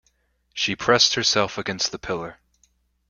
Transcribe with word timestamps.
She 0.55 0.75
pressed 0.75 1.13
herself 1.13 1.59
against 1.59 1.91
the 1.91 1.99
pillar. 1.99 2.39